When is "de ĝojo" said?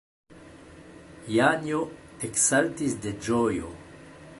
3.05-3.75